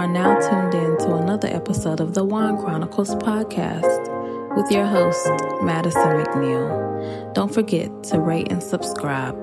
[0.00, 5.28] are now tuned in to another episode of the Wine Chronicles podcast with your host,
[5.62, 7.34] Madison McNeil.
[7.34, 9.36] Don't forget to rate and subscribe.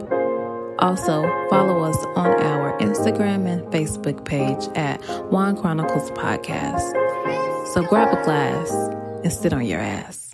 [0.80, 5.00] Also, follow us on our Instagram and Facebook page at
[5.32, 6.92] Wine Chronicles Podcast.
[7.76, 8.72] So grab a glass
[9.24, 10.27] and sit on your ass.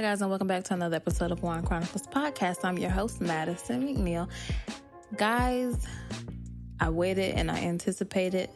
[0.00, 2.64] Hi, guys, and welcome back to another episode of Wine Chronicles Podcast.
[2.64, 4.30] I'm your host, Madison McNeil.
[5.18, 5.86] Guys,
[6.80, 8.48] I waited and I anticipated,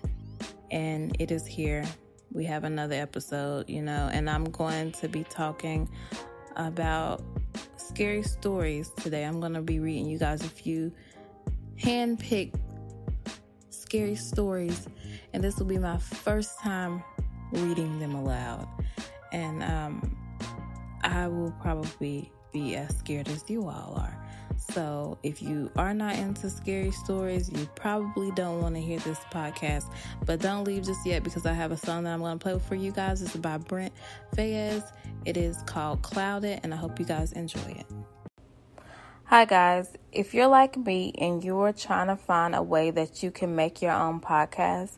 [0.70, 1.84] and it is here.
[2.32, 5.86] We have another episode, you know, and I'm going to be talking
[6.56, 7.22] about
[7.76, 9.24] scary stories today.
[9.24, 10.90] I'm going to be reading you guys a few
[11.76, 12.56] hand-picked
[13.68, 14.88] scary stories,
[15.34, 17.04] and this will be my first time
[17.52, 18.66] reading them aloud.
[19.30, 20.16] And um,
[21.04, 24.18] I will probably be as scared as you all are.
[24.56, 29.18] So, if you are not into scary stories, you probably don't want to hear this
[29.30, 29.90] podcast.
[30.24, 32.58] But don't leave just yet because I have a song that I'm going to play
[32.58, 33.20] for you guys.
[33.20, 33.92] It's by Brent
[34.34, 34.90] Faiyaz.
[35.24, 37.86] It is called Clouded, and I hope you guys enjoy it.
[39.24, 39.88] Hi, guys.
[40.12, 43.56] If you're like me and you are trying to find a way that you can
[43.56, 44.96] make your own podcast,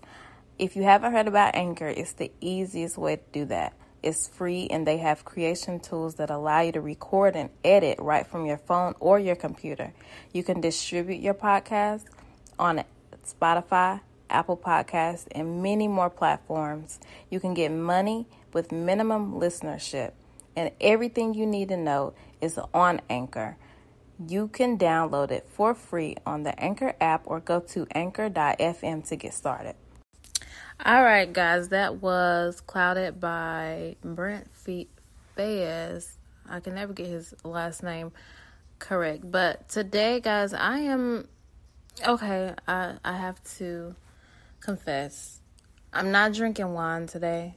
[0.59, 3.73] if you haven't heard about Anchor, it's the easiest way to do that
[4.07, 8.25] is free and they have creation tools that allow you to record and edit right
[8.27, 9.93] from your phone or your computer.
[10.33, 12.05] You can distribute your podcast
[12.59, 12.85] on
[13.27, 17.01] Spotify, Apple Podcasts, and many more platforms.
[17.31, 20.13] You can get money with minimum listenership,
[20.55, 23.57] and everything you need to know is on Anchor.
[24.25, 29.17] You can download it for free on the Anchor app or go to anchor.fm to
[29.17, 29.75] get started.
[30.85, 36.11] All right, guys, that was Clouded by Brent Faiyaz.
[36.47, 38.13] I can never get his last name
[38.79, 39.29] correct.
[39.29, 41.29] But today, guys, I am
[42.07, 42.55] okay.
[42.69, 43.97] I, I have to
[44.61, 45.41] confess,
[45.95, 47.55] I'm not drinking wine today.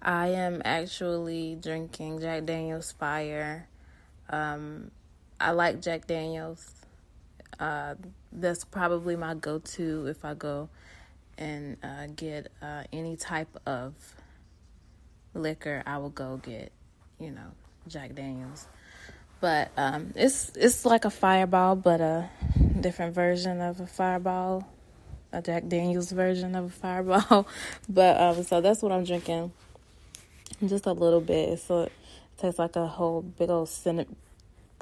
[0.00, 3.66] I am actually drinking Jack Daniels Fire.
[4.30, 4.92] Um,
[5.40, 6.70] I like Jack Daniels.
[7.58, 7.96] Uh,
[8.30, 10.68] that's probably my go to if I go
[11.38, 13.94] and uh, get uh, any type of
[15.34, 16.72] liquor, I will go get,
[17.18, 17.52] you know,
[17.88, 18.66] Jack Daniels.
[19.40, 22.30] But um, it's it's like a fireball, but a
[22.80, 24.66] different version of a fireball,
[25.32, 27.46] a Jack Daniels version of a fireball.
[27.88, 29.52] but um, so that's what I'm drinking,
[30.66, 31.58] just a little bit.
[31.60, 31.92] So it
[32.38, 34.16] tastes like a whole big old cinnamon,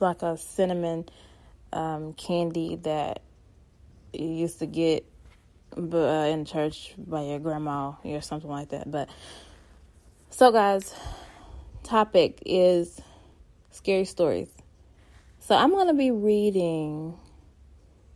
[0.00, 1.06] like a cinnamon
[1.72, 3.22] um, candy that
[4.12, 5.04] you used to get
[5.76, 8.90] uh, in church by your grandma or something like that.
[8.90, 9.08] But
[10.30, 10.94] so, guys,
[11.82, 13.00] topic is
[13.70, 14.50] scary stories.
[15.40, 17.18] So I'm gonna be reading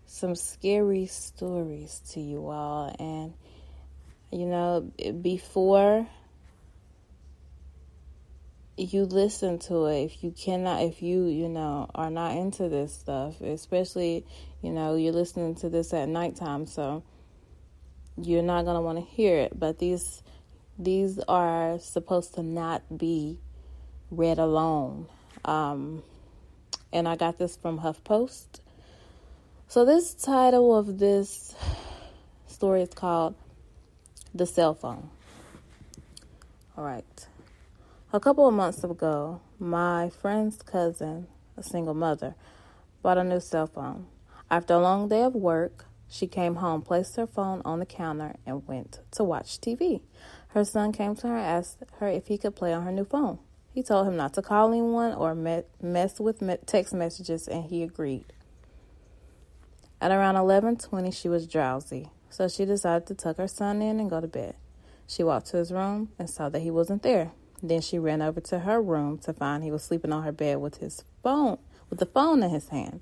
[0.06, 3.34] some scary stories to you all, and
[4.30, 4.90] you know,
[5.20, 6.06] before
[8.78, 12.92] you listen to it if you cannot if you you know are not into this
[12.92, 14.24] stuff especially
[14.62, 17.02] you know you're listening to this at nighttime so
[18.22, 20.22] you're not going to want to hear it but these
[20.78, 23.38] these are supposed to not be
[24.10, 25.06] read alone.
[25.44, 26.02] Um,
[26.92, 28.60] and i got this from huffpost.
[29.66, 31.54] So this title of this
[32.46, 33.34] story is called
[34.34, 35.10] the cell phone.
[36.76, 37.26] All right.
[38.12, 42.36] A couple of months ago my friend's cousin a single mother
[43.02, 44.06] bought a new cell phone.
[44.50, 48.36] After a long day of work she came home, placed her phone on the counter,
[48.46, 50.00] and went to watch TV.
[50.48, 53.04] Her son came to her and asked her if he could play on her new
[53.04, 53.38] phone.
[53.72, 58.32] He told him not to call anyone or mess with text messages, and he agreed.
[60.00, 64.08] At around 11:20, she was drowsy, so she decided to tuck her son in and
[64.08, 64.54] go to bed.
[65.06, 67.32] She walked to his room and saw that he wasn't there.
[67.62, 70.60] Then she ran over to her room to find he was sleeping on her bed
[70.60, 71.58] with his phone,
[71.90, 73.00] with the phone in his hand.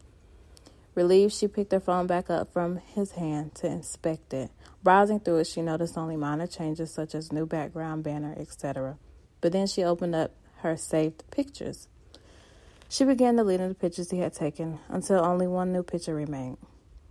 [0.97, 4.51] Relieved, she picked her phone back up from his hand to inspect it.
[4.83, 8.97] Browsing through it, she noticed only minor changes such as new background banner, etc.
[9.43, 11.87] But then she opened up her saved pictures.
[12.89, 16.57] She began deleting the pictures he had taken until only one new picture remained.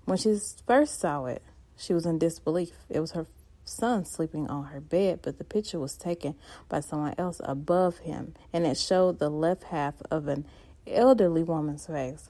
[0.05, 0.35] When she
[0.65, 1.43] first saw it,
[1.77, 2.71] she was in disbelief.
[2.89, 3.27] It was her
[3.65, 6.33] son sleeping on her bed, but the picture was taken
[6.69, 10.45] by someone else above him, and it showed the left half of an
[10.87, 12.29] elderly woman's face.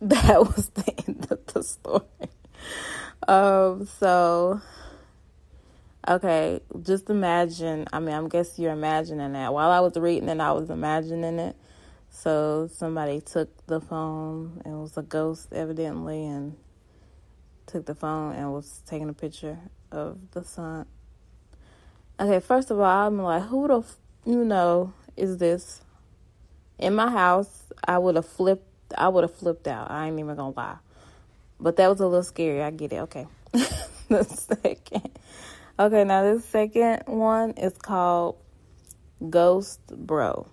[0.08, 2.04] that was the end of the story.
[3.28, 4.60] Um, so
[6.08, 7.86] Okay, just imagine.
[7.92, 9.52] I mean, I guess you're imagining that.
[9.52, 11.54] While I was reading it, I was imagining it.
[12.08, 14.62] So somebody took the phone.
[14.64, 16.56] It was a ghost, evidently, and
[17.66, 19.58] took the phone and was taking a picture
[19.92, 20.86] of the sun.
[22.18, 25.82] Okay, first of all, I'm like, who the, f- you know, is this?
[26.78, 28.66] In my house, I would have flipped.
[28.96, 29.90] I would have flipped out.
[29.90, 30.76] I ain't even gonna lie.
[31.58, 32.62] But that was a little scary.
[32.62, 33.00] I get it.
[33.00, 33.26] Okay.
[34.08, 35.18] the second.
[35.78, 38.36] Okay, now this second one is called
[39.28, 40.46] Ghost Bro.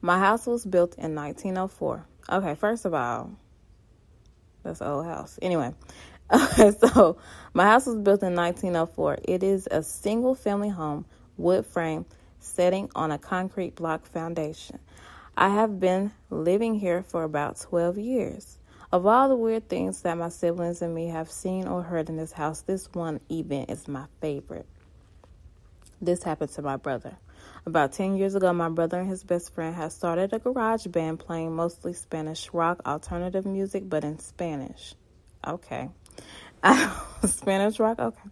[0.00, 2.06] My house was built in 1904.
[2.30, 3.32] Okay, first of all,
[4.62, 5.38] that's old house.
[5.42, 5.74] Anyway,
[6.32, 7.16] okay, so
[7.54, 9.18] my house was built in 1904.
[9.24, 11.04] It is a single family home,
[11.36, 12.06] wood frame,
[12.38, 14.78] setting on a concrete block foundation.
[15.40, 18.58] I have been living here for about 12 years.
[18.90, 22.16] Of all the weird things that my siblings and me have seen or heard in
[22.16, 24.66] this house, this one event is my favorite.
[26.00, 27.16] This happened to my brother.
[27.64, 31.20] About 10 years ago, my brother and his best friend had started a garage band
[31.20, 34.96] playing mostly Spanish rock alternative music, but in Spanish.
[35.46, 35.88] Okay.
[37.24, 38.00] Spanish rock?
[38.00, 38.28] Okay.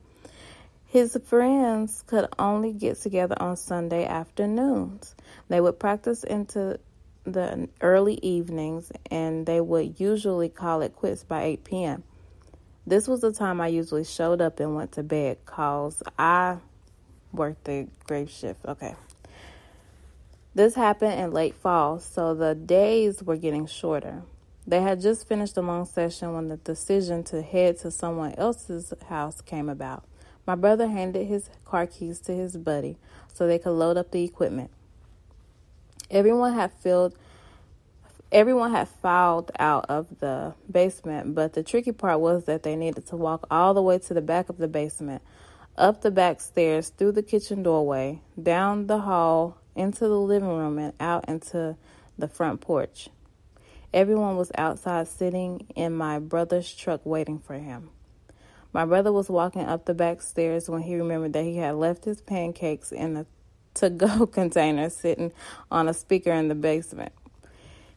[0.86, 5.14] His friends could only get together on Sunday afternoons.
[5.48, 6.80] They would practice into
[7.26, 12.04] the early evenings and they would usually call it quits by 8 p.m.
[12.86, 16.58] This was the time I usually showed up and went to bed cause I
[17.32, 18.64] worked the grave shift.
[18.64, 18.94] Okay.
[20.54, 24.22] This happened in late fall, so the days were getting shorter.
[24.66, 28.92] They had just finished a long session when the decision to head to someone else's
[29.08, 30.04] house came about.
[30.46, 32.96] My brother handed his car keys to his buddy
[33.32, 34.70] so they could load up the equipment.
[36.10, 37.16] Everyone had filled
[38.32, 43.06] everyone had filed out of the basement, but the tricky part was that they needed
[43.06, 45.22] to walk all the way to the back of the basement,
[45.76, 50.78] up the back stairs, through the kitchen doorway, down the hall, into the living room,
[50.78, 51.76] and out into
[52.18, 53.08] the front porch.
[53.92, 57.90] Everyone was outside sitting in my brother's truck waiting for him.
[58.72, 62.04] My brother was walking up the back stairs when he remembered that he had left
[62.04, 63.26] his pancakes in the
[63.76, 65.32] to go container sitting
[65.70, 67.12] on a speaker in the basement.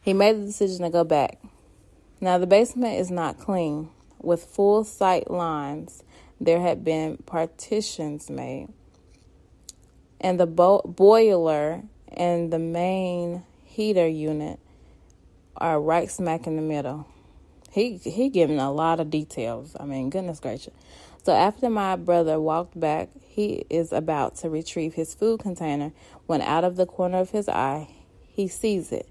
[0.00, 1.38] He made the decision to go back.
[2.20, 3.90] Now, the basement is not clean.
[4.22, 6.02] With full sight lines,
[6.40, 8.68] there had been partitions made.
[10.20, 14.58] And the bo- boiler and the main heater unit
[15.56, 17.06] are right smack in the middle.
[17.70, 19.76] He he giving a lot of details.
[19.78, 20.74] I mean, goodness gracious.
[21.22, 25.92] So after my brother walked back, he is about to retrieve his food container
[26.26, 27.88] when out of the corner of his eye,
[28.28, 29.08] he sees it.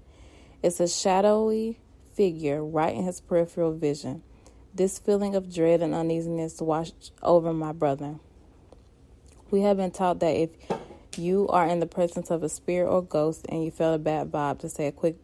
[0.62, 1.80] It's a shadowy
[2.14, 4.22] figure right in his peripheral vision.
[4.72, 8.20] This feeling of dread and uneasiness washed over my brother.
[9.50, 10.50] We have been taught that if
[11.18, 14.30] you are in the presence of a spirit or ghost and you feel a bad
[14.30, 15.16] vibe, to say a quick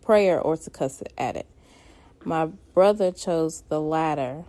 [0.00, 1.46] prayer or to cuss at it.
[2.24, 4.44] My brother chose the latter.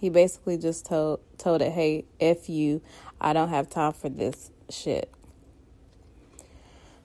[0.00, 2.80] He basically just told told it, "Hey, f you,
[3.20, 5.10] I don't have time for this shit."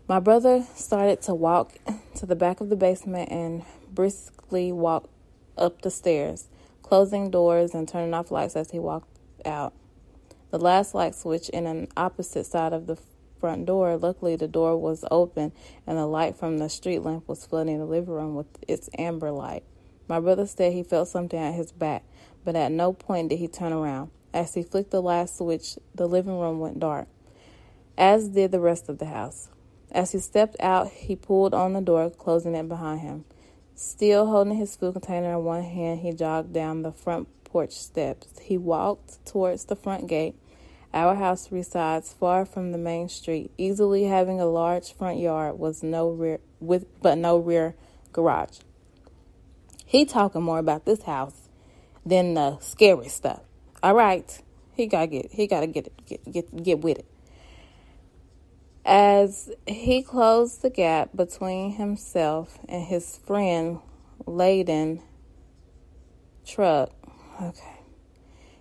[0.08, 1.74] My brother started to walk
[2.16, 5.10] to the back of the basement and briskly walk
[5.58, 6.48] up the stairs,
[6.84, 9.74] closing doors and turning off lights as he walked out.
[10.52, 12.98] The last light switch in an opposite side of the
[13.40, 13.98] front door.
[13.98, 15.52] Luckily, the door was open
[15.86, 19.32] and the light from the street lamp was flooding the living room with its amber
[19.32, 19.64] light.
[20.08, 22.06] My brother said he felt something at his back,
[22.46, 24.12] but at no point did he turn around.
[24.34, 27.08] As he flicked the last switch, the living room went dark,
[27.98, 29.50] as did the rest of the house.
[29.92, 33.26] As he stepped out, he pulled on the door, closing it behind him.
[33.76, 38.40] Still holding his food container in one hand, he jogged down the front porch steps.
[38.42, 40.36] He walked towards the front gate.
[40.94, 45.84] Our house resides far from the main street, easily having a large front yard was
[45.84, 47.76] no rear with but no rear
[48.14, 48.60] garage.
[49.86, 51.45] He talking more about this house
[52.06, 53.42] than the scary stuff.
[53.82, 54.42] All right,
[54.76, 57.06] he gotta get he gotta get it, get get get with it.
[58.86, 63.80] As he closed the gap between himself and his friend
[64.28, 65.02] laden
[66.46, 66.92] truck,
[67.42, 67.80] okay,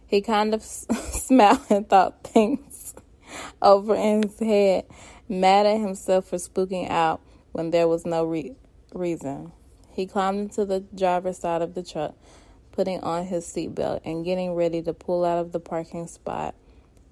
[0.07, 2.95] he kind of smiled and thought things
[3.63, 4.87] over in his head,
[5.29, 7.21] mad at himself for spooking out
[7.53, 8.57] when there was no re-
[8.95, 9.53] reason.
[9.91, 12.15] He climbed into the driver's side of the truck,
[12.75, 16.57] putting on his seatbelt and getting ready to pull out of the parking spot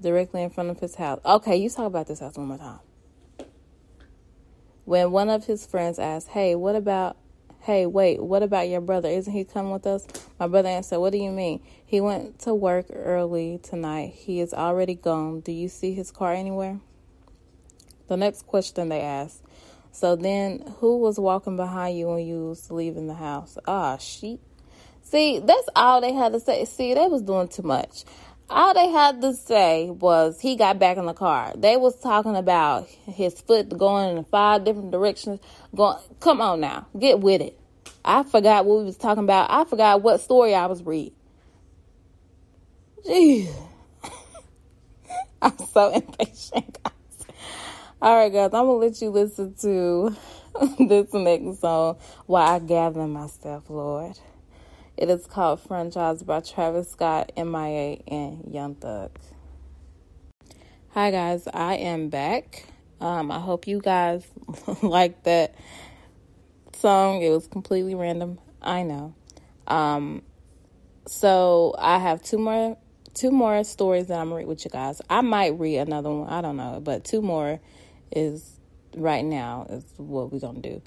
[0.01, 1.21] directly in front of his house.
[1.25, 2.81] Okay, you talk about this house one more time
[4.85, 7.17] when one of his friends asked, Hey, what about
[7.61, 9.09] Hey, wait, what about your brother?
[9.09, 10.05] Isn't he coming with us?
[10.41, 11.63] My brother answered, What do you mean?
[11.87, 14.15] He went to work early tonight.
[14.17, 15.43] He is already gone.
[15.43, 16.81] Do you see his car anywhere?
[18.09, 19.45] The next question they asked.
[19.93, 23.57] So then, who was walking behind you when you was leaving the house?
[23.65, 24.41] Ah, sheep.
[25.13, 26.65] See, that's all they had to say.
[26.65, 28.05] See, they was doing too much.
[28.49, 31.53] All they had to say was he got back in the car.
[31.55, 35.39] They was talking about his foot going in five different directions.
[35.77, 37.61] Going, come on now, get with it.
[38.03, 39.51] I forgot what we was talking about.
[39.51, 41.13] I forgot what story I was reading.
[43.07, 43.55] Jeez.
[45.43, 47.27] I'm so impatient, guys.
[48.01, 50.17] All right, guys, I'm gonna let you listen to
[50.79, 54.19] this next song while I gather myself, Lord.
[54.97, 59.11] It is called Franchise by Travis Scott, MIA, and Young Thug.
[60.91, 61.49] Hi, guys.
[61.53, 62.67] I am back.
[63.01, 64.25] Um, I hope you guys
[64.83, 65.55] like that
[66.75, 67.23] song.
[67.23, 68.39] It was completely random.
[68.61, 69.15] I know.
[69.67, 70.23] Um,
[71.07, 72.77] so I have two more
[73.15, 75.01] two more stories that I'm gonna read with you guys.
[75.09, 76.29] I might read another one.
[76.29, 77.61] I don't know, but two more
[78.11, 78.61] is
[78.95, 80.83] right now is what we're gonna do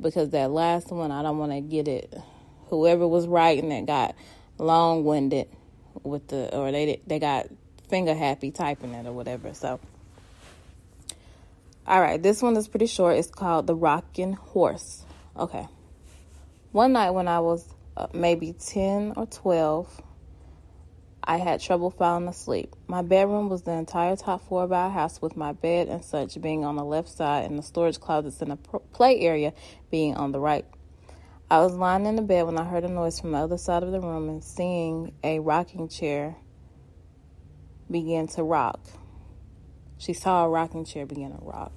[0.00, 2.14] because that last one I don't want to get it
[2.78, 4.14] whoever was writing it got
[4.58, 5.48] long winded
[6.02, 7.46] with the or they they got
[7.88, 9.52] finger happy typing it or whatever.
[9.54, 9.78] So
[11.86, 13.16] all right, this one is pretty short.
[13.16, 15.04] It's called The Rocking Horse.
[15.36, 15.66] Okay.
[16.70, 20.00] One night when I was uh, maybe 10 or 12,
[21.24, 22.74] I had trouble falling asleep.
[22.86, 26.40] My bedroom was the entire top floor of our house, with my bed and such
[26.40, 29.52] being on the left side and the storage closets in the play area
[29.90, 30.64] being on the right.
[31.52, 33.82] I was lying in the bed when I heard a noise from the other side
[33.82, 36.34] of the room and seeing a rocking chair
[37.90, 38.80] begin to rock.
[39.98, 41.72] She saw a rocking chair begin to rock.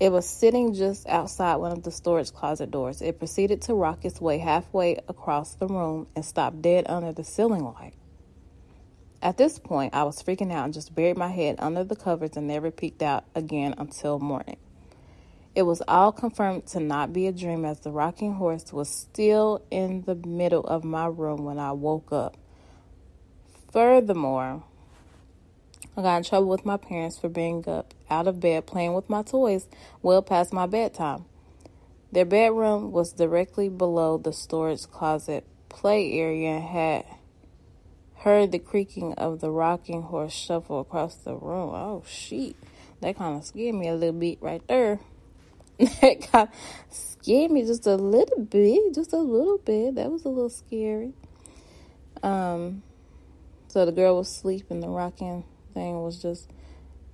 [0.00, 3.02] It was sitting just outside one of the storage closet doors.
[3.02, 7.22] It proceeded to rock its way halfway across the room and stopped dead under the
[7.22, 7.94] ceiling light.
[9.22, 12.36] At this point, I was freaking out and just buried my head under the covers
[12.36, 14.56] and never peeked out again until morning.
[15.54, 19.62] It was all confirmed to not be a dream as the rocking horse was still
[19.70, 22.36] in the middle of my room when I woke up.
[23.70, 24.64] Furthermore,
[25.96, 29.08] I got in trouble with my parents for being up out of bed playing with
[29.08, 29.68] my toys
[30.02, 31.24] well past my bedtime.
[32.10, 37.04] Their bedroom was directly below the storage closet play area and had
[38.16, 41.70] heard the creaking of the rocking horse shuffle across the room.
[41.74, 42.56] Oh, shit.
[43.00, 44.98] That kind of scared me a little bit right there.
[45.78, 46.54] That kind of
[46.90, 49.96] scared me just a little bit, just a little bit.
[49.96, 51.14] That was a little scary.
[52.22, 52.82] Um,
[53.68, 54.80] so the girl was sleeping.
[54.80, 56.48] The rocking thing was just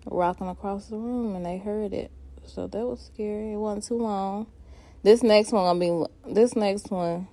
[0.04, 2.10] rocking across the room, and they heard it.
[2.44, 3.52] So that was scary.
[3.52, 4.46] It wasn't too long.
[5.02, 6.32] This next one gonna be.
[6.34, 7.28] This next one.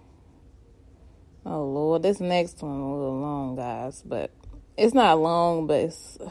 [1.45, 4.01] Oh Lord, this next one a little long, guys.
[4.05, 4.31] But
[4.77, 6.17] it's not long, but it's.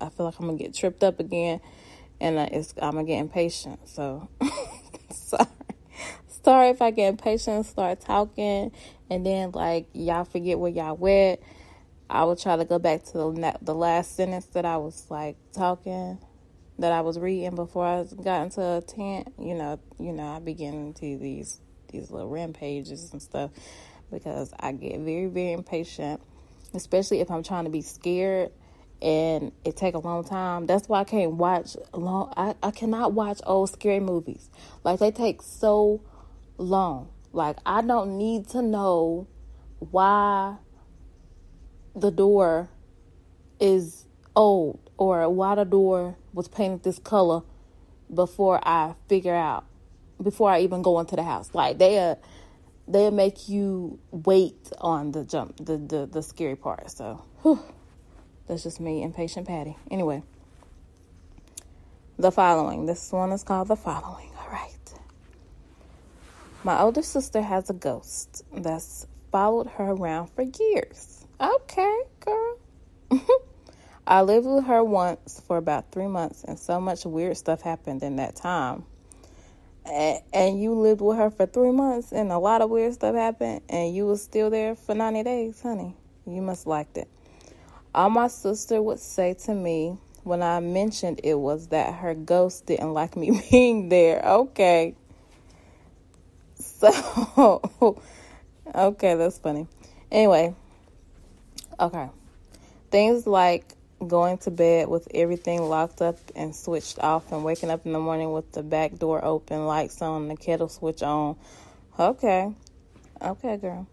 [0.00, 1.60] I feel like I'm gonna get tripped up again
[2.24, 3.86] and uh, it's I'm gonna get impatient.
[3.86, 4.28] So
[5.10, 5.46] sorry,
[6.42, 8.72] sorry if I get impatient, start talking,
[9.10, 11.40] and then like y'all forget where y'all went.
[12.08, 15.36] I will try to go back to the the last sentence that I was like
[15.52, 16.18] talking,
[16.78, 19.34] that I was reading before I got into a tent.
[19.38, 21.60] You know, you know, I begin to these
[21.92, 23.50] these little rampages and stuff
[24.10, 26.22] because I get very very impatient,
[26.72, 28.50] especially if I'm trying to be scared
[29.02, 30.66] and it take a long time.
[30.66, 32.32] That's why I can't watch long.
[32.36, 34.48] I, I cannot watch old scary movies.
[34.82, 36.00] Like they take so
[36.56, 37.08] long.
[37.32, 39.26] Like I don't need to know
[39.78, 40.56] why
[41.94, 42.70] the door
[43.60, 47.42] is old or why the door was painted this color
[48.12, 49.64] before I figure out
[50.22, 51.50] before I even go into the house.
[51.52, 52.16] Like they uh
[52.86, 56.90] they make you wait on the jump the the, the scary part.
[56.90, 57.60] So whew.
[58.46, 59.76] That's just me, impatient Patty.
[59.90, 60.22] Anyway,
[62.18, 62.86] the following.
[62.86, 64.30] This one is called The Following.
[64.38, 64.70] All right.
[66.62, 71.26] My older sister has a ghost that's followed her around for years.
[71.40, 72.58] Okay, girl.
[74.06, 78.02] I lived with her once for about three months, and so much weird stuff happened
[78.02, 78.84] in that time.
[79.86, 83.62] And you lived with her for three months, and a lot of weird stuff happened,
[83.68, 85.96] and you was still there for 90 days, honey.
[86.26, 87.08] You must liked it.
[87.94, 92.66] All my sister would say to me when I mentioned it was that her ghost
[92.66, 94.22] didn't like me being there.
[94.24, 94.94] Okay.
[96.58, 97.62] So,
[98.74, 99.68] okay, that's funny.
[100.10, 100.54] Anyway,
[101.78, 102.08] okay.
[102.90, 103.74] Things like
[104.06, 108.00] going to bed with everything locked up and switched off and waking up in the
[108.00, 111.36] morning with the back door open, lights on, the kettle switch on,
[111.98, 112.52] Okay.
[113.22, 113.86] Okay, girl.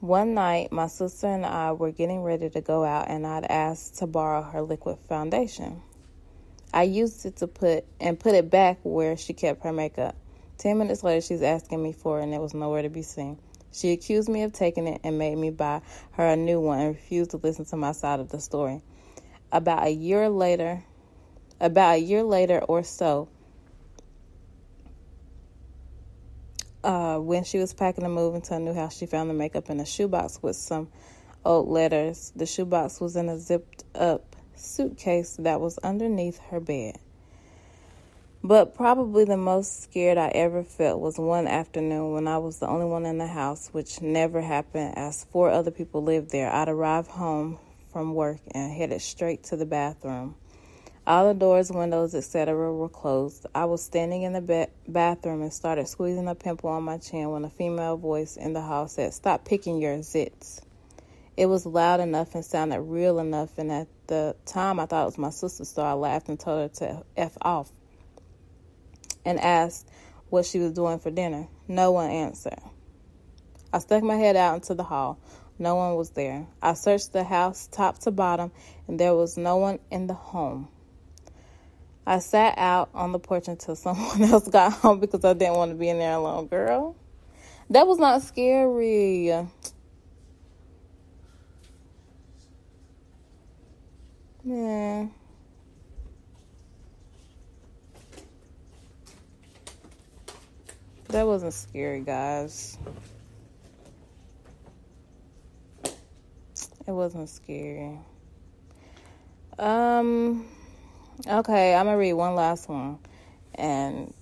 [0.00, 3.98] One night, my sister and I were getting ready to go out, and I'd asked
[3.98, 5.82] to borrow her liquid foundation.
[6.72, 10.16] I used it to put and put it back where she kept her makeup.
[10.56, 13.38] Ten minutes later, she's asking me for it, and it was nowhere to be seen.
[13.72, 16.94] She accused me of taking it and made me buy her a new one and
[16.94, 18.80] refused to listen to my side of the story.
[19.52, 20.82] About a year later,
[21.60, 23.28] about a year later or so,
[26.82, 29.70] uh, when she was packing to move into a new house, she found the makeup
[29.70, 30.88] in a shoebox with some
[31.44, 32.32] old letters.
[32.36, 36.98] The shoebox was in a zipped up suitcase that was underneath her bed.
[38.42, 42.68] But probably the most scared I ever felt was one afternoon when I was the
[42.68, 46.50] only one in the house, which never happened as four other people lived there.
[46.50, 47.58] I'd arrive home
[47.92, 50.36] from work and headed straight to the bathroom.
[51.10, 53.44] All the doors, windows, etc., were closed.
[53.52, 57.30] I was standing in the ba- bathroom and started squeezing a pimple on my chin
[57.30, 60.60] when a female voice in the hall said, Stop picking your zits.
[61.36, 65.06] It was loud enough and sounded real enough, and at the time I thought it
[65.06, 67.72] was my sister, so I laughed and told her to F off
[69.24, 69.88] and asked
[70.28, 71.48] what she was doing for dinner.
[71.66, 72.60] No one answered.
[73.72, 75.18] I stuck my head out into the hall.
[75.58, 76.46] No one was there.
[76.62, 78.52] I searched the house top to bottom,
[78.86, 80.68] and there was no one in the home.
[82.10, 85.70] I sat out on the porch until someone else got home because I didn't want
[85.70, 86.48] to be in there alone.
[86.48, 86.96] Girl,
[87.70, 89.46] that was not scary.
[94.42, 95.12] Man.
[101.10, 102.76] That wasn't scary, guys.
[105.84, 108.00] It wasn't scary.
[109.60, 110.44] Um
[111.26, 112.98] okay, I'm gonna read one last one.
[113.54, 114.12] And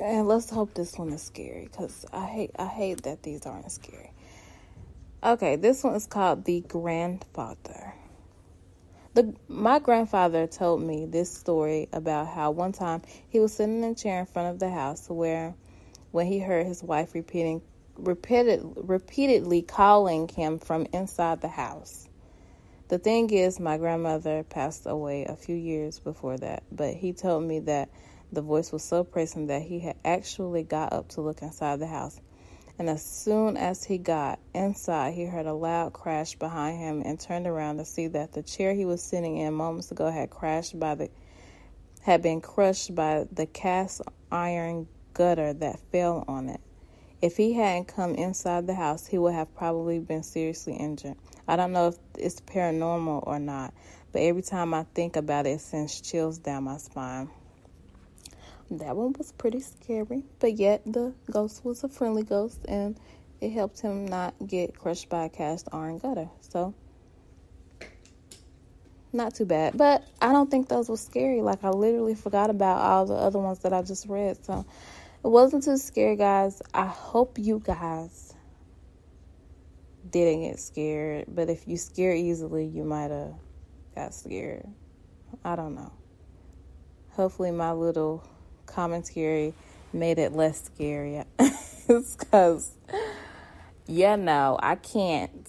[0.00, 3.70] and let's hope this one is scary because I hate I hate that these aren't
[3.70, 4.12] scary.
[5.22, 7.94] Okay, this one is called The Grandfather.
[9.14, 13.90] The, my grandfather told me this story about how one time he was sitting in
[13.90, 15.56] a chair in front of the house where
[16.12, 17.60] when he heard his wife repeating
[17.96, 22.07] repeated, repeatedly calling him from inside the house.
[22.88, 27.44] The thing is, my grandmother passed away a few years before that, but he told
[27.44, 27.90] me that
[28.32, 31.86] the voice was so pressing that he had actually got up to look inside the
[31.86, 32.20] house
[32.78, 37.18] and as soon as he got inside, he heard a loud crash behind him and
[37.18, 40.78] turned around to see that the chair he was sitting in moments ago had crashed
[40.78, 41.10] by the
[42.02, 46.60] had been crushed by the cast iron gutter that fell on it.
[47.20, 51.16] If he hadn't come inside the house, he would have probably been seriously injured.
[51.48, 53.74] I don't know if it's paranormal or not,
[54.12, 57.28] but every time I think about it, it sends chills down my spine.
[58.70, 62.96] That one was pretty scary, but yet the ghost was a friendly ghost and
[63.40, 66.28] it helped him not get crushed by a cast iron gutter.
[66.40, 66.74] So,
[69.12, 69.76] not too bad.
[69.76, 71.40] But I don't think those were scary.
[71.40, 74.44] Like, I literally forgot about all the other ones that I just read.
[74.44, 74.66] So,
[75.24, 76.62] it wasn't too scary, guys.
[76.72, 78.34] I hope you guys
[80.10, 81.26] didn't get scared.
[81.28, 83.34] But if you scare easily, you might have
[83.94, 84.66] got scared.
[85.44, 85.92] I don't know.
[87.10, 88.26] Hopefully, my little
[88.66, 89.54] commentary
[89.92, 91.24] made it less scary.
[91.88, 92.70] because,
[93.86, 95.48] yeah, no, I can't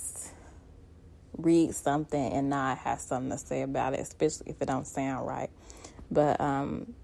[1.38, 5.28] read something and not have something to say about it, especially if it don't sound
[5.28, 5.50] right.
[6.12, 6.96] But um,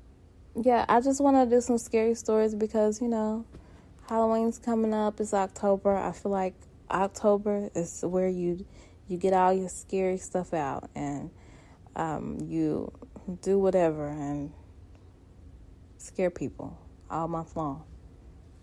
[0.61, 3.45] yeah, I just want to do some scary stories because you know
[4.09, 5.19] Halloween's coming up.
[5.19, 5.95] It's October.
[5.95, 6.55] I feel like
[6.89, 8.65] October is where you
[9.07, 11.29] you get all your scary stuff out and
[11.95, 12.91] um, you
[13.41, 14.51] do whatever and
[15.97, 16.77] scare people
[17.09, 17.83] all month long.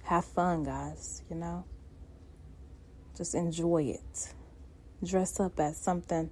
[0.05, 1.65] Have fun, guys, you know?
[3.17, 4.33] Just enjoy it.
[5.05, 6.31] Dress up as something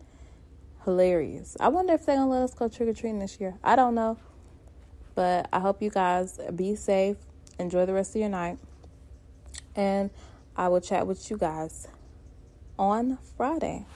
[0.84, 1.56] hilarious.
[1.60, 3.58] I wonder if they're going to let us go trick or treating this year.
[3.62, 4.18] I don't know.
[5.14, 7.16] But I hope you guys be safe.
[7.58, 8.58] Enjoy the rest of your night.
[9.76, 10.10] And
[10.56, 11.88] I will chat with you guys
[12.78, 13.86] on Friday.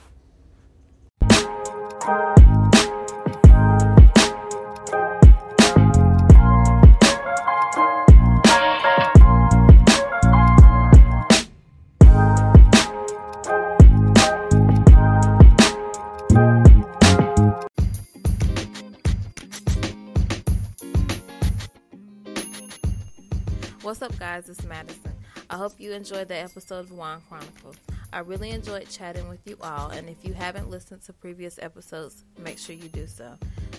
[23.97, 24.49] What's up, guys?
[24.49, 25.13] It's Madison.
[25.49, 27.77] I hope you enjoyed the episode of Wine Chronicles.
[28.11, 32.25] I really enjoyed chatting with you all, and if you haven't listened to previous episodes,
[32.37, 33.37] make sure you do so.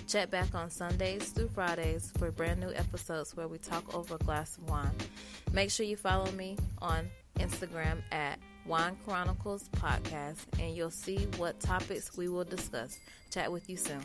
[0.08, 4.18] Check back on Sundays through Fridays for brand new episodes where we talk over a
[4.24, 4.90] glass of wine.
[5.52, 11.60] Make sure you follow me on Instagram at Wine Chronicles Podcast and you'll see what
[11.60, 12.98] topics we will discuss.
[13.30, 14.00] Chat with you soon.